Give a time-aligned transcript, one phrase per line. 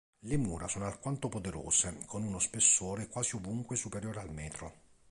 [0.21, 4.73] Le mura sono alquanto poderose, con uno spessore quasi ovunque superiore al metro.